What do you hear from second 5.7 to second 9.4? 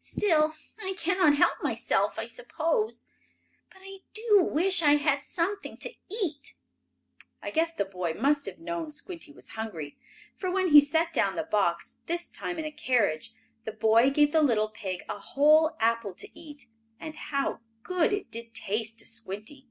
to eat." I guess the boy must have known Squinty